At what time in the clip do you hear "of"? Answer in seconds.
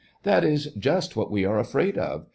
1.95-2.25